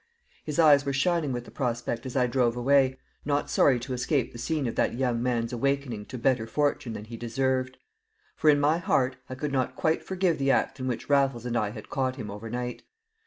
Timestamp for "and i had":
11.45-11.91